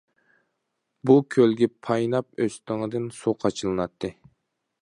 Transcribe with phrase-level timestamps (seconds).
[1.09, 4.13] بۇ كۆلگە پايناپ ئۆستىڭىدىن سۇ قاچىلىناتتى.